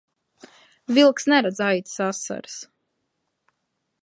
Vilks 0.99 1.29
neredz 1.33 1.59
aitas 1.67 1.95
asaras. 2.09 2.57